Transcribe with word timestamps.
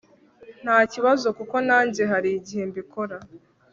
nta 0.63 0.77
kibazo 0.93 1.27
kuko 1.37 1.55
nanjye 1.67 2.01
hari 2.11 2.29
igihe 2.39 2.63
mbikora 2.69 3.17